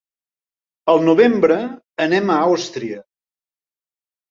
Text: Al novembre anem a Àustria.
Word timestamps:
Al 0.93 1.01
novembre 1.09 1.59
anem 2.07 2.33
a 2.33 2.41
Àustria. 2.49 3.01